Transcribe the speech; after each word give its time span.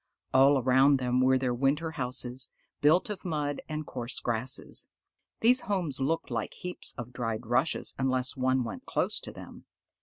All 0.33 0.57
around 0.57 0.97
them 0.97 1.21
were 1.21 1.37
their 1.37 1.53
winter 1.53 1.91
houses, 1.91 2.49
built 2.81 3.11
of 3.11 3.23
mud 3.23 3.61
and 3.69 3.85
coarse 3.85 4.19
grasses. 4.19 4.87
These 5.41 5.61
homes 5.61 5.99
looked 5.99 6.31
like 6.31 6.55
heaps 6.55 6.95
of 6.97 7.13
dried 7.13 7.45
rushes, 7.45 7.93
unless 7.99 8.35
one 8.35 8.63
went 8.63 8.87
close 8.87 9.19
to 9.19 9.31
them. 9.31 9.65